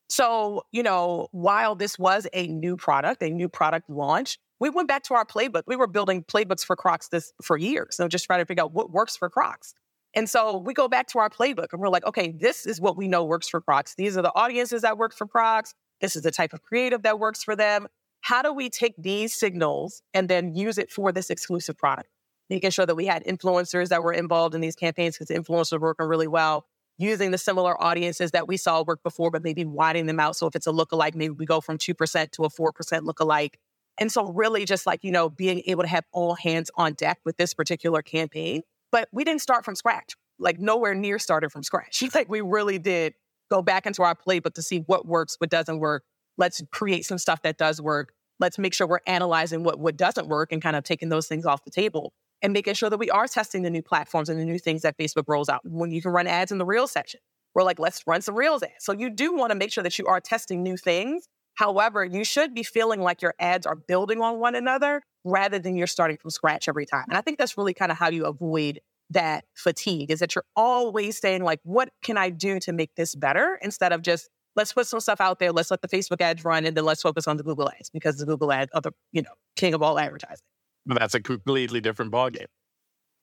[0.09, 4.89] So, you know, while this was a new product, a new product launch, we went
[4.89, 5.63] back to our playbook.
[5.67, 7.97] We were building playbooks for Crocs this for years.
[7.97, 9.75] So just trying to figure out what works for Crocs.
[10.15, 12.97] And so we go back to our playbook and we're like, okay, this is what
[12.97, 13.95] we know works for Crocs.
[13.97, 15.75] These are the audiences that work for Crocs.
[16.01, 17.89] This is the type of creative that works for them.
[18.21, 22.09] How do we take these signals and then use it for this exclusive product?
[22.51, 25.89] Making sure that we had influencers that were involved in these campaigns because influencers were
[25.89, 26.67] working really well.
[26.99, 30.37] Using the similar audiences that we saw work before, but maybe widening them out.
[30.37, 33.55] So if it's a lookalike, maybe we go from 2% to a 4% lookalike.
[33.99, 37.19] And so really just like, you know, being able to have all hands on deck
[37.25, 38.63] with this particular campaign
[38.95, 42.05] but we didn't start from scratch, like nowhere near started from scratch.
[42.15, 43.15] like we really did
[43.51, 46.05] go back into our playbook to see what works, what doesn't work.
[46.39, 48.13] Let's create some stuff that does work.
[48.39, 51.45] Let's make sure we're analyzing what, what doesn't work and kind of taking those things
[51.45, 52.13] off the table
[52.45, 54.99] and making sure that we are testing the new platforms and the new things that
[54.99, 55.63] Facebook rolls out.
[55.65, 57.21] When you can run ads in the Reels section,
[57.55, 58.73] we're like, let's run some Reels ads.
[58.81, 61.27] So you do want to make sure that you are testing new things.
[61.55, 65.75] However, you should be feeling like your ads are building on one another rather than
[65.75, 67.07] you're starting from scratch every time.
[67.09, 68.81] And I think that's really kind of how you avoid
[69.11, 73.15] that fatigue is that you're always saying like, what can I do to make this
[73.15, 73.59] better?
[73.63, 75.51] Instead of just, let's put some stuff out there.
[75.51, 78.19] Let's let the Facebook ads run and then let's focus on the Google ads because
[78.19, 80.45] the Google ads are the, you know, king of all advertising.
[80.87, 82.47] That's a completely different ballgame.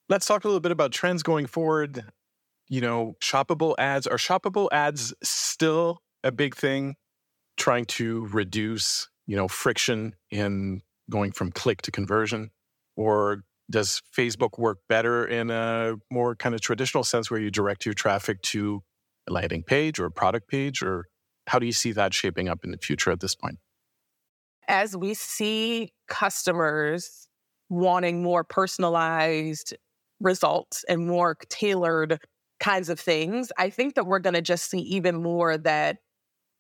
[0.10, 2.04] Let's talk a little bit about trends going forward.
[2.68, 4.08] You know, shoppable ads.
[4.08, 6.96] Are shoppable ads still a big thing?
[7.58, 12.52] Trying to reduce, you know, friction in going from click to conversion?
[12.96, 17.86] Or does Facebook work better in a more kind of traditional sense where you direct
[17.86, 18.84] your traffic to
[19.30, 20.82] a landing page or a product page?
[20.82, 21.08] Or
[21.48, 23.60] how do you see that shaping up in the future at this point?
[24.68, 27.28] As we see customers
[27.72, 29.74] wanting more personalized
[30.20, 32.20] results and more tailored
[32.60, 35.98] kinds of things, I think that we're going to just see even more that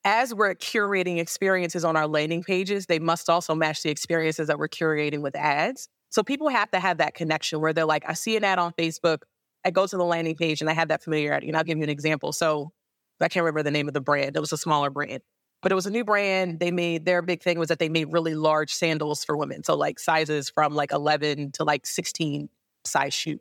[0.04, 4.58] as we're curating experiences on our landing pages, they must also match the experiences that
[4.58, 5.88] we're curating with ads.
[6.10, 8.74] So people have to have that connection where they're like, I see an ad on
[8.74, 9.20] Facebook,
[9.64, 11.50] I go to the landing page and I have that familiarity.
[11.50, 12.34] And I'll give you an example.
[12.34, 12.72] So
[13.20, 14.36] I can't remember the name of the brand.
[14.36, 15.22] It was a smaller brand,
[15.62, 16.60] but it was a new brand.
[16.60, 19.64] They made their big thing was that they made really large sandals for women.
[19.64, 22.50] So like sizes from like 11 to like 16
[22.86, 23.40] size shoes.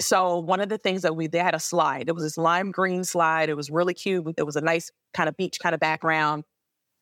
[0.00, 2.08] So one of the things that we they had a slide.
[2.08, 3.48] It was this lime green slide.
[3.48, 4.34] It was really cute.
[4.38, 6.44] It was a nice kind of beach kind of background.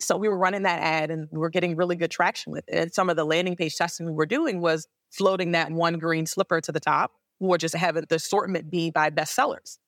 [0.01, 2.75] So we were running that ad and we were getting really good traction with it.
[2.75, 6.27] And some of the landing page testing we were doing was floating that one green
[6.27, 9.79] slipper to the top or just having the assortment be by bestsellers.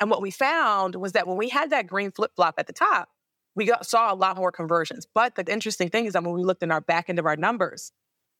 [0.00, 2.72] And what we found was that when we had that green flip flop at the
[2.72, 3.08] top,
[3.56, 5.06] we got, saw a lot more conversions.
[5.12, 7.36] But the interesting thing is that when we looked in our back end of our
[7.36, 7.90] numbers,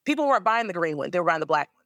[0.05, 1.85] people weren't buying the green one, they were buying the black one.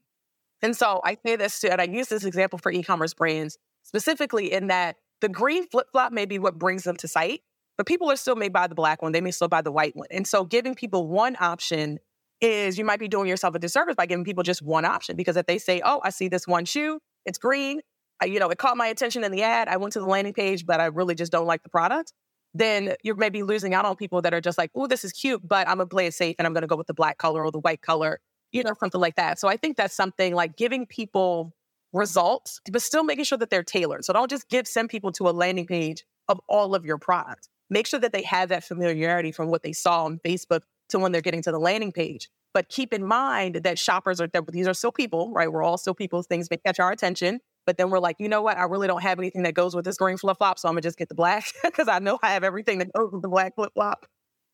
[0.62, 3.56] And so I say this to, and I use this example for e commerce brands
[3.82, 7.40] specifically in that the green flip flop may be what brings them to site,
[7.78, 9.12] but people are still may buy the black one.
[9.12, 10.08] They may still buy the white one.
[10.10, 11.98] And so giving people one option
[12.40, 15.36] is you might be doing yourself a disservice by giving people just one option because
[15.36, 17.80] if they say, "Oh, I see this one shoe, it's green,
[18.20, 19.68] I, you know, it caught my attention in the ad.
[19.68, 22.12] I went to the landing page, but I really just don't like the product."
[22.54, 25.46] Then you're maybe losing out on people that are just like, "Oh, this is cute,
[25.46, 27.52] but I'm gonna play it safe and I'm gonna go with the black color or
[27.52, 28.20] the white color,
[28.52, 31.54] you know, something like that." So I think that's something like giving people
[31.92, 34.04] results, but still making sure that they're tailored.
[34.04, 37.48] So don't just give send people to a landing page of all of your products.
[37.68, 41.12] Make sure that they have that familiarity from what they saw on Facebook to when
[41.12, 42.28] they're getting to the landing page.
[42.52, 45.50] But keep in mind that shoppers are these are still people, right?
[45.50, 46.22] We're all still people.
[46.22, 47.40] Things may catch our attention.
[47.66, 48.56] But then we're like, you know what?
[48.56, 50.58] I really don't have anything that goes with this green flip flop.
[50.58, 53.12] So I'm gonna just get the black because I know I have everything that goes
[53.12, 54.06] with the black flip flop.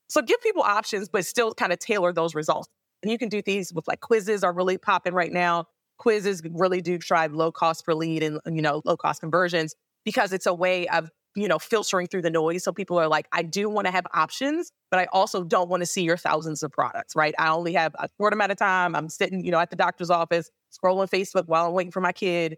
[0.09, 2.69] So give people options, but still kind of tailor those results.
[3.03, 5.67] And you can do these with like quizzes are really popping right now.
[5.99, 10.33] Quizzes really do drive low cost per lead and you know low cost conversions because
[10.33, 12.65] it's a way of you know, filtering through the noise.
[12.65, 15.83] So people are like, I do want to have options, but I also don't want
[15.83, 17.35] to see your thousands of products, right?
[17.39, 18.97] I only have a short amount of time.
[18.97, 22.13] I'm sitting, you know, at the doctor's office, scrolling Facebook while I'm waiting for my
[22.13, 22.57] kid.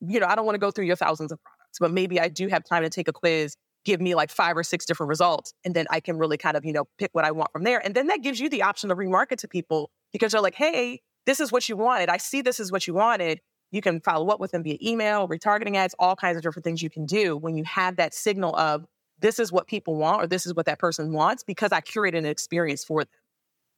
[0.00, 2.28] You know, I don't want to go through your thousands of products, but maybe I
[2.28, 5.52] do have time to take a quiz, give me like five or six different results,
[5.64, 7.84] and then I can really kind of, you know, pick what I want from there.
[7.84, 11.00] And then that gives you the option to remarket to people because they're like, hey,
[11.26, 12.08] this is what you wanted.
[12.08, 13.40] I see this is what you wanted.
[13.70, 16.82] You can follow up with them via email, retargeting ads, all kinds of different things
[16.82, 18.86] you can do when you have that signal of
[19.20, 22.18] this is what people want or this is what that person wants because I curated
[22.18, 23.10] an experience for them.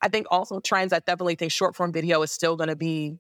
[0.03, 3.19] I think also trends, I definitely think short form video is still going to be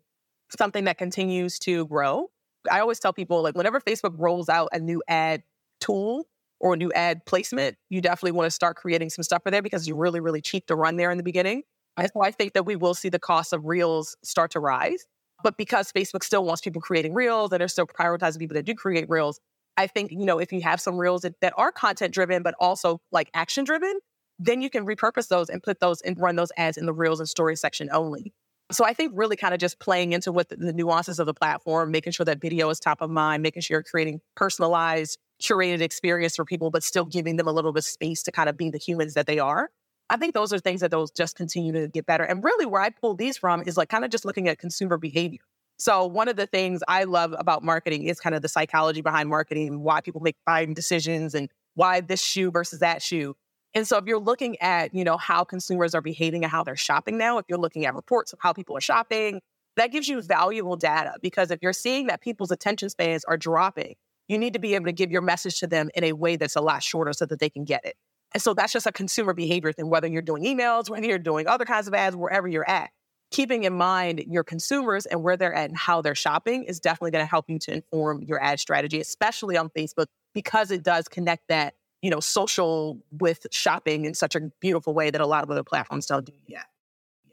[0.56, 2.30] something that continues to grow.
[2.70, 5.42] I always tell people like whenever Facebook rolls out a new ad
[5.81, 6.27] tool
[6.61, 9.62] or a new ad placement, you definitely want to start creating some stuff for there
[9.62, 11.62] because you're really, really cheap to run there in the beginning.
[11.96, 15.07] And so I think that we will see the cost of reels start to rise.
[15.42, 18.75] But because Facebook still wants people creating reels and they're still prioritizing people that do
[18.75, 19.40] create reels,
[19.77, 22.55] I think, you know, if you have some reels that, that are content driven, but
[22.61, 23.99] also like action driven,
[24.38, 27.20] then you can repurpose those and put those and run those ads in the reels
[27.20, 28.35] and story section only.
[28.72, 31.35] So I think really kind of just playing into what the, the nuances of the
[31.35, 35.80] platform, making sure that video is top of mind, making sure you're creating personalized, curated
[35.80, 38.56] experience for people, but still giving them a little bit of space to kind of
[38.56, 39.70] be the humans that they are.
[40.09, 42.24] I think those are things that those just continue to get better.
[42.24, 44.98] And really, where I pull these from is like kind of just looking at consumer
[44.98, 45.40] behavior.
[45.78, 49.28] So, one of the things I love about marketing is kind of the psychology behind
[49.28, 53.37] marketing, why people make buying decisions and why this shoe versus that shoe.
[53.74, 56.76] And so, if you're looking at, you know, how consumers are behaving and how they're
[56.76, 59.40] shopping now, if you're looking at reports of how people are shopping,
[59.76, 63.94] that gives you valuable data because if you're seeing that people's attention spans are dropping,
[64.28, 66.56] you need to be able to give your message to them in a way that's
[66.56, 67.96] a lot shorter so that they can get it.
[68.33, 71.46] And so that's just a consumer behavior thing, whether you're doing emails, whether you're doing
[71.46, 72.90] other kinds of ads, wherever you're at.
[73.30, 77.12] Keeping in mind your consumers and where they're at and how they're shopping is definitely
[77.12, 81.06] going to help you to inform your ad strategy, especially on Facebook, because it does
[81.06, 85.42] connect that, you know, social with shopping in such a beautiful way that a lot
[85.42, 86.66] of other platforms don't do yet.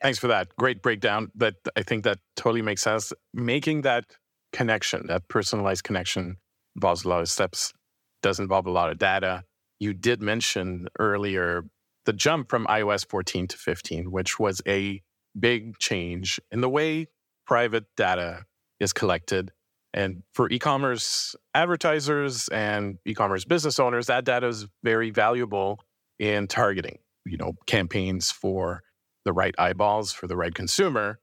[0.01, 0.49] Thanks for that.
[0.57, 1.31] Great breakdown.
[1.35, 3.13] That I think that totally makes sense.
[3.33, 4.05] Making that
[4.53, 6.37] connection, that personalized connection
[6.75, 7.73] involves a lot of steps,
[8.21, 9.43] does involve a lot of data,
[9.79, 11.65] you did mention earlier
[12.05, 15.01] the jump from iOS 14 to 15, which was a
[15.37, 17.07] big change in the way
[17.45, 18.45] private data
[18.79, 19.51] is collected.
[19.97, 25.79] And for e commerce advertisers and e commerce business owners, that data is very valuable
[26.19, 28.83] in targeting, you know, campaigns for
[29.25, 31.19] the right eyeballs for the right consumer.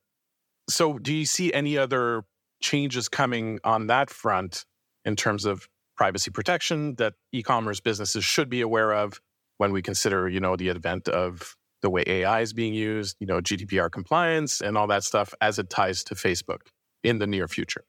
[0.68, 2.24] So, do you see any other
[2.60, 4.64] changes coming on that front
[5.04, 9.20] in terms of privacy protection that e-commerce businesses should be aware of
[9.58, 13.26] when we consider, you know, the advent of the way AI is being used, you
[13.28, 16.62] know, GDPR compliance and all that stuff as it ties to Facebook
[17.04, 17.84] in the near future.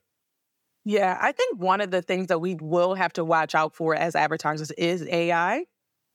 [0.86, 3.94] Yeah, I think one of the things that we will have to watch out for
[3.96, 5.64] as advertisers is AI.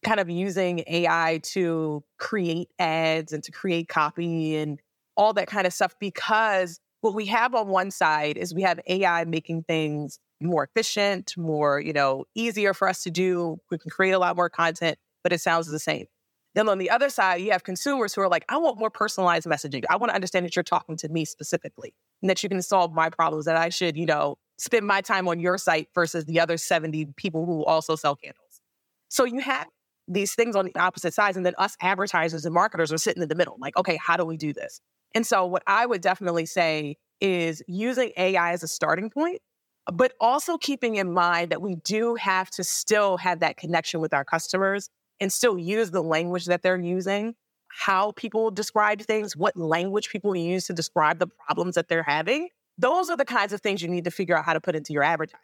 [0.05, 4.81] kind of using AI to create ads and to create copy and
[5.17, 8.81] all that kind of stuff because what we have on one side is we have
[8.89, 13.57] AI making things more efficient, more, you know, easier for us to do.
[13.71, 16.07] We can create a lot more content, but it sounds the same.
[16.53, 19.47] Then on the other side, you have consumers who are like, I want more personalized
[19.47, 19.83] messaging.
[19.89, 22.93] I want to understand that you're talking to me specifically and that you can solve
[22.93, 26.39] my problems, that I should, you know, spend my time on your site versus the
[26.39, 28.61] other 70 people who also sell candles.
[29.09, 29.67] So you have
[30.07, 31.35] these things on the opposite sides.
[31.35, 34.25] And then us advertisers and marketers are sitting in the middle, like, okay, how do
[34.25, 34.79] we do this?
[35.15, 39.39] And so what I would definitely say is using AI as a starting point,
[39.91, 44.13] but also keeping in mind that we do have to still have that connection with
[44.13, 47.33] our customers and still use the language that they're using,
[47.67, 52.49] how people describe things, what language people use to describe the problems that they're having.
[52.81, 54.91] Those are the kinds of things you need to figure out how to put into
[54.91, 55.39] your advertising.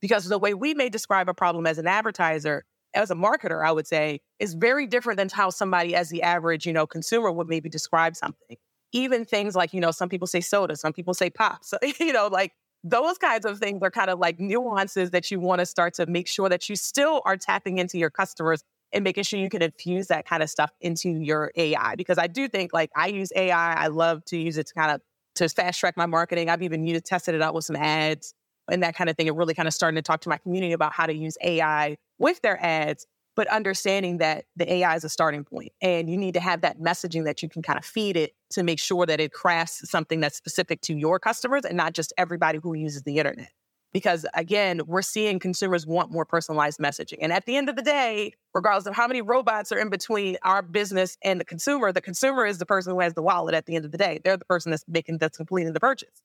[0.00, 3.70] Because the way we may describe a problem as an advertiser, as a marketer, I
[3.70, 7.48] would say, is very different than how somebody as the average, you know, consumer would
[7.48, 8.56] maybe describe something.
[8.92, 11.64] Even things like, you know, some people say soda, some people say pop.
[11.64, 15.38] So, you know, like those kinds of things are kind of like nuances that you
[15.38, 19.04] want to start to make sure that you still are tapping into your customers and
[19.04, 21.94] making sure you can infuse that kind of stuff into your AI.
[21.94, 24.90] Because I do think like I use AI, I love to use it to kind
[24.90, 25.00] of
[25.40, 26.48] to fast track my marketing.
[26.48, 28.34] I've even used tested it out with some ads
[28.70, 29.28] and that kind of thing.
[29.28, 31.96] And really kind of starting to talk to my community about how to use AI
[32.18, 36.34] with their ads, but understanding that the AI is a starting point and you need
[36.34, 39.20] to have that messaging that you can kind of feed it to make sure that
[39.20, 43.18] it crafts something that's specific to your customers and not just everybody who uses the
[43.18, 43.50] internet.
[43.92, 47.18] Because again, we're seeing consumers want more personalized messaging.
[47.20, 50.36] And at the end of the day, regardless of how many robots are in between
[50.42, 53.66] our business and the consumer, the consumer is the person who has the wallet at
[53.66, 54.20] the end of the day.
[54.22, 56.22] They're the person that's making, that's completing the purchase.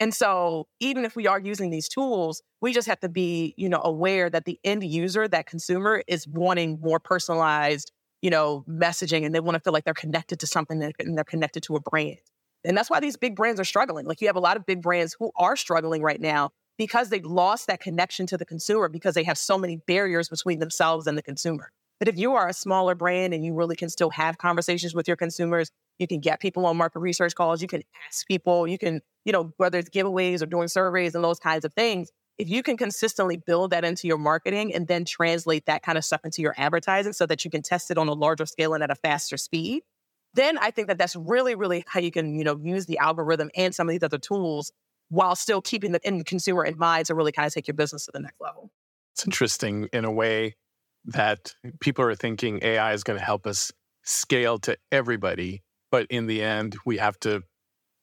[0.00, 3.68] And so even if we are using these tools, we just have to be, you
[3.68, 9.24] know, aware that the end user, that consumer is wanting more personalized, you know, messaging
[9.24, 11.80] and they want to feel like they're connected to something and they're connected to a
[11.80, 12.18] brand.
[12.64, 14.06] And that's why these big brands are struggling.
[14.06, 17.24] Like you have a lot of big brands who are struggling right now because they've
[17.24, 21.16] lost that connection to the consumer because they have so many barriers between themselves and
[21.16, 21.70] the consumer.
[21.98, 25.06] But if you are a smaller brand and you really can still have conversations with
[25.06, 28.78] your consumers, you can get people on market research calls, you can ask people, you
[28.78, 32.10] can, you know, whether it's giveaways or doing surveys and those kinds of things.
[32.36, 36.04] If you can consistently build that into your marketing and then translate that kind of
[36.04, 38.82] stuff into your advertising so that you can test it on a larger scale and
[38.82, 39.84] at a faster speed,
[40.34, 43.50] then I think that that's really, really how you can, you know, use the algorithm
[43.54, 44.72] and some of these other tools
[45.08, 48.06] while still keeping the end consumer in mind to really kind of take your business
[48.06, 48.70] to the next level.
[49.14, 50.56] It's interesting in a way
[51.06, 53.70] that people are thinking AI is going to help us
[54.02, 55.62] scale to everybody.
[55.90, 57.42] But in the end, we have to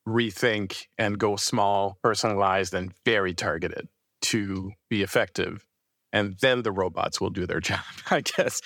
[0.07, 3.87] rethink and go small, personalized, and very targeted
[4.23, 5.65] to be effective.
[6.13, 8.61] And then the robots will do their job, I guess,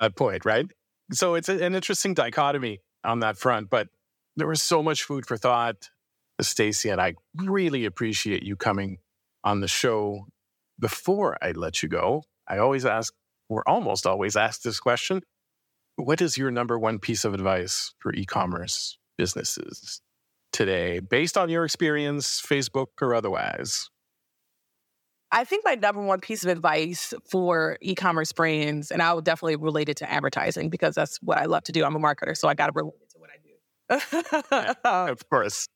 [0.00, 0.66] at point, right?
[1.12, 3.70] So it's an interesting dichotomy on that front.
[3.70, 3.88] But
[4.36, 5.90] there was so much food for thought,
[6.40, 8.98] Stacy, and I really appreciate you coming
[9.42, 10.26] on the show.
[10.78, 13.14] Before I let you go, I always ask
[13.48, 15.22] we're almost always asked this question
[15.96, 20.00] What is your number one piece of advice for e commerce businesses
[20.52, 23.88] today, based on your experience, Facebook or otherwise?
[25.30, 29.20] I think my number one piece of advice for e commerce brands, and I will
[29.20, 31.84] definitely relate it to advertising because that's what I love to do.
[31.84, 34.74] I'm a marketer, so I got to relate it to what I do.
[34.84, 35.68] Um, of course.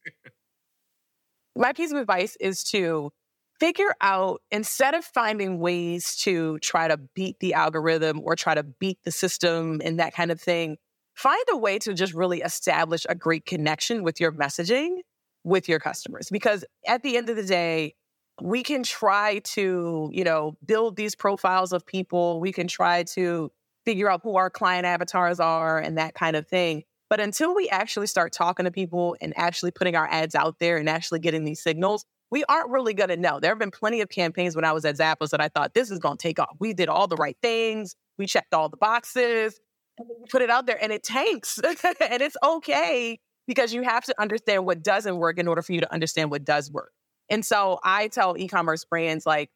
[1.59, 3.11] My piece of advice is to
[3.59, 8.63] figure out instead of finding ways to try to beat the algorithm or try to
[8.63, 10.77] beat the system and that kind of thing,
[11.15, 14.99] find a way to just really establish a great connection with your messaging
[15.45, 16.29] with your customers.
[16.31, 17.95] Because at the end of the day,
[18.41, 22.39] we can try to, you know, build these profiles of people.
[22.39, 23.51] We can try to
[23.85, 26.85] figure out who our client avatars are and that kind of thing.
[27.11, 30.77] But until we actually start talking to people and actually putting our ads out there
[30.77, 33.41] and actually getting these signals, we aren't really going to know.
[33.41, 35.91] There have been plenty of campaigns when I was at Zappos that I thought this
[35.91, 36.57] is going to take off.
[36.59, 37.97] We did all the right things.
[38.19, 39.59] We checked all the boxes
[39.97, 41.59] and we put it out there and it tanks.
[41.65, 45.81] and it's okay because you have to understand what doesn't work in order for you
[45.81, 46.93] to understand what does work.
[47.31, 49.51] And so I tell e-commerce brands like,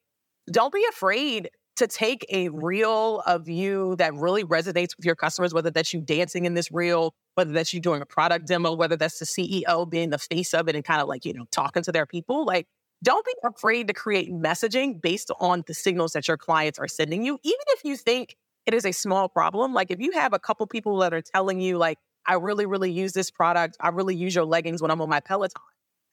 [0.50, 5.54] don't be afraid to take a reel of you that really resonates with your customers,
[5.54, 8.96] whether that's you dancing in this reel, whether that's you doing a product demo, whether
[8.96, 11.82] that's the CEO being the face of it and kind of like, you know, talking
[11.82, 12.44] to their people.
[12.44, 12.66] Like,
[13.02, 17.24] don't be afraid to create messaging based on the signals that your clients are sending
[17.24, 19.72] you, even if you think it is a small problem.
[19.72, 22.92] Like, if you have a couple people that are telling you, like, I really, really
[22.92, 25.60] use this product, I really use your leggings when I'm on my Peloton,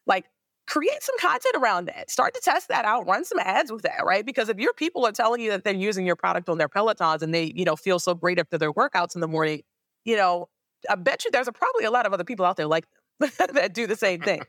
[0.07, 0.25] like,
[0.69, 2.09] create some content around that.
[2.09, 3.07] Start to test that out.
[3.07, 4.25] Run some ads with that, right?
[4.25, 7.21] Because if your people are telling you that they're using your product on their Pelotons
[7.21, 9.63] and they, you know, feel so great after their workouts in the morning,
[10.05, 10.47] you know,
[10.89, 12.85] I bet you there's a, probably a lot of other people out there like
[13.19, 14.41] that do the same thing.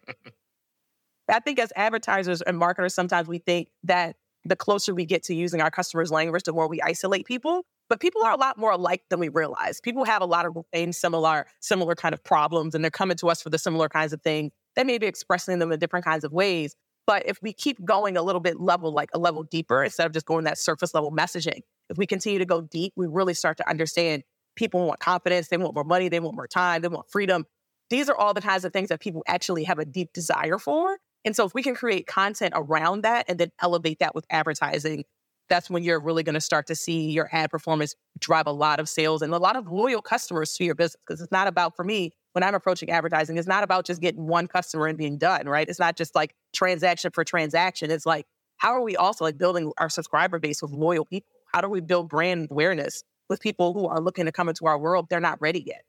[1.29, 5.35] I think as advertisers and marketers, sometimes we think that the closer we get to
[5.35, 7.64] using our customers' language, the more we isolate people.
[7.89, 9.81] But people are a lot more alike than we realize.
[9.81, 13.29] People have a lot of same similar, similar kind of problems, and they're coming to
[13.29, 14.53] us for the similar kinds of things.
[14.81, 16.74] They may be expressing them in different kinds of ways.
[17.07, 20.12] But if we keep going a little bit level, like a level deeper, instead of
[20.12, 21.61] just going that surface level messaging,
[21.91, 24.22] if we continue to go deep, we really start to understand
[24.57, 27.45] people want confidence, they want more money, they want more time, they want freedom.
[27.91, 30.97] These are all the kinds of things that people actually have a deep desire for.
[31.26, 35.05] And so if we can create content around that and then elevate that with advertising,
[35.51, 38.81] that's when you're really going to start to see your ad performance drive a lot
[38.81, 40.97] of sales and a lot of loyal customers to your business.
[41.07, 44.26] Because it's not about, for me, when I'm approaching advertising, it's not about just getting
[44.26, 45.68] one customer and being done, right?
[45.68, 47.91] It's not just like transaction for transaction.
[47.91, 48.26] It's like,
[48.57, 51.28] how are we also like building our subscriber base with loyal people?
[51.53, 54.78] How do we build brand awareness with people who are looking to come into our
[54.78, 55.07] world?
[55.09, 55.85] They're not ready yet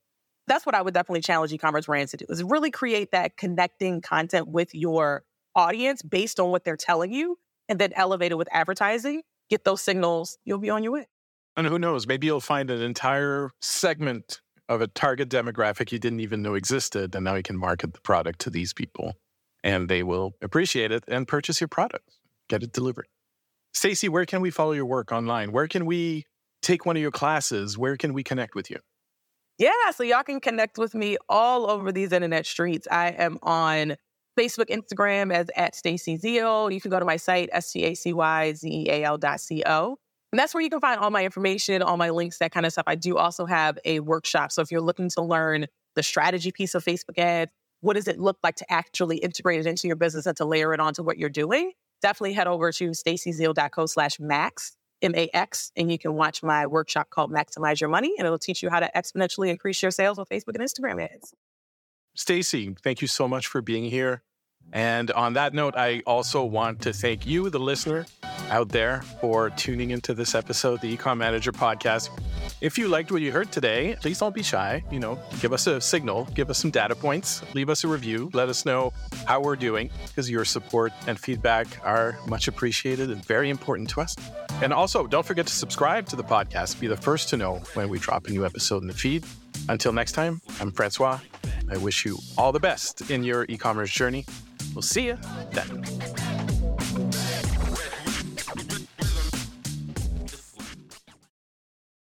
[0.48, 4.02] that's what I would definitely challenge e-commerce brands to do is really create that connecting
[4.02, 5.24] content with your
[5.56, 7.38] audience based on what they're telling you
[7.70, 11.08] and then elevate it with advertising, get those signals, you'll be on your way.
[11.56, 14.42] And who knows, maybe you'll find an entire segment
[14.72, 18.00] of a target demographic you didn't even know existed and now you can market the
[18.00, 19.18] product to these people
[19.66, 22.18] and they will appreciate it and purchase your product,
[22.48, 23.08] get it delivered.
[23.74, 25.52] Stacy, where can we follow your work online?
[25.52, 26.26] Where can we
[26.62, 27.78] take one of your classes?
[27.78, 28.78] Where can we connect with you?
[29.58, 32.88] Yeah, so y'all can connect with me all over these internet streets.
[32.90, 33.98] I am on
[34.40, 36.72] Facebook, Instagram as at Stacy Zeal.
[36.72, 39.98] You can go to my site, S-T-A-C-Y-Z-E-A-L dot C-O.
[40.32, 42.72] And that's where you can find all my information, all my links, that kind of
[42.72, 42.86] stuff.
[42.88, 44.52] I do also have a workshop.
[44.52, 47.52] So if you're looking to learn the strategy piece of Facebook ads,
[47.82, 50.74] what does it look like to actually integrate it into your business and to layer
[50.74, 51.74] it onto what you're doing?
[52.02, 57.32] Definitely head over to stacyzeal.co slash max M-A-X, and you can watch my workshop called
[57.32, 60.56] Maximize Your Money, and it'll teach you how to exponentially increase your sales with Facebook
[60.56, 61.34] and Instagram ads.
[62.16, 64.22] Stacy, thank you so much for being here.
[64.74, 68.06] And on that note, I also want to thank you, the listener
[68.50, 72.10] out there, for tuning into this episode, the Ecom Manager Podcast.
[72.62, 74.84] If you liked what you heard today, please don't be shy.
[74.92, 78.30] You know, give us a signal, give us some data points, leave us a review,
[78.34, 78.94] let us know
[79.26, 84.02] how we're doing, because your support and feedback are much appreciated and very important to
[84.02, 84.16] us.
[84.62, 87.90] And also, don't forget to subscribe to the podcast, be the first to know when
[87.90, 89.26] we drop a new episode in the feed.
[89.70, 91.20] Until next time, I'm Francois.
[91.70, 94.26] I wish you all the best in your e commerce journey.
[94.74, 95.18] We'll see you
[95.52, 96.31] then.